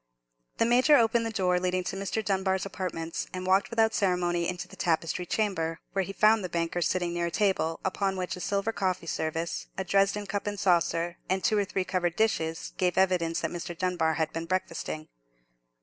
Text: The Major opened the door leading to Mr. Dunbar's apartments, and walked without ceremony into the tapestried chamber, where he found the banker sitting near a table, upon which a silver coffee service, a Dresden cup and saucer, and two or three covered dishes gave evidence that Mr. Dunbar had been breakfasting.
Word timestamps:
The 0.57 0.65
Major 0.65 0.95
opened 0.97 1.27
the 1.27 1.31
door 1.31 1.59
leading 1.59 1.83
to 1.83 1.95
Mr. 1.95 2.25
Dunbar's 2.25 2.65
apartments, 2.65 3.27
and 3.35 3.45
walked 3.45 3.69
without 3.69 3.93
ceremony 3.93 4.49
into 4.49 4.67
the 4.67 4.75
tapestried 4.75 5.29
chamber, 5.29 5.79
where 5.93 6.03
he 6.03 6.11
found 6.11 6.43
the 6.43 6.49
banker 6.49 6.81
sitting 6.81 7.13
near 7.13 7.27
a 7.27 7.29
table, 7.29 7.79
upon 7.85 8.17
which 8.17 8.35
a 8.35 8.39
silver 8.39 8.71
coffee 8.71 9.05
service, 9.05 9.67
a 9.77 9.83
Dresden 9.83 10.25
cup 10.25 10.47
and 10.47 10.59
saucer, 10.59 11.17
and 11.29 11.43
two 11.43 11.55
or 11.59 11.65
three 11.65 11.83
covered 11.85 12.15
dishes 12.15 12.73
gave 12.77 12.97
evidence 12.97 13.41
that 13.41 13.51
Mr. 13.51 13.77
Dunbar 13.77 14.15
had 14.15 14.33
been 14.33 14.45
breakfasting. 14.47 15.07